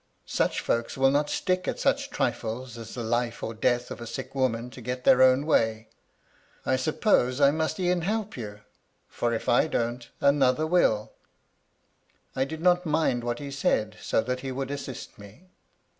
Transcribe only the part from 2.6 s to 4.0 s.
as the life or death